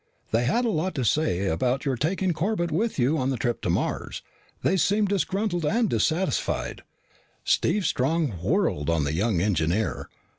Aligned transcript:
They 0.31 0.45
had 0.45 0.65
a 0.65 0.69
lot 0.69 0.95
to 0.95 1.03
say 1.05 1.45
about 1.45 1.85
your 1.85 1.95
taking 1.95 2.33
Corbett 2.33 2.71
with 2.71 2.97
you 2.97 3.19
on 3.19 3.29
the 3.29 3.37
trip 3.37 3.61
to 3.61 3.69
Mars. 3.69 4.23
They 4.63 4.75
seemed 4.75 5.09
disgruntled 5.09 5.63
and 5.63 5.87
dissatisfied." 5.91 6.81
Steve 7.43 7.85
Strong 7.85 8.29
whirled 8.41 8.89
on 8.89 9.03
the 9.03 9.13
young 9.13 9.41
engineer. 9.41 10.09